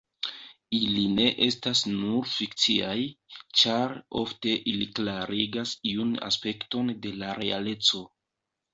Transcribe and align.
Ili 0.77 1.03
ne 1.19 1.27
estas 1.47 1.81
nur 1.89 2.31
fikciaj, 2.37 2.97
ĉar 3.61 3.95
ofte 4.25 4.57
ili 4.75 4.91
klarigas 5.01 5.79
iun 5.95 6.19
aspekton 6.33 6.95
de 7.07 7.17
la 7.23 7.35
realeco. 7.47 8.07